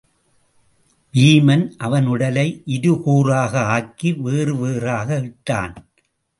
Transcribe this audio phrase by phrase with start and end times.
[1.13, 5.75] வீமன் அவன் உடலை இருகூறாக ஆக்கி வேறு வேறாக இட்டான்.